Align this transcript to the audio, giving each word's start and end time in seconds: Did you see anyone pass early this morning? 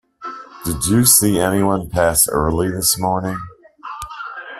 Did 0.65 0.83
you 0.87 1.05
see 1.05 1.37
anyone 1.39 1.87
pass 1.87 2.27
early 2.27 2.71
this 2.71 2.97
morning? 2.97 3.37